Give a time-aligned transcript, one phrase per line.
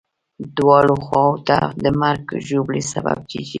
[0.57, 3.49] دواړو خواوو ته د مرګ ژوبلې سبب کېږي.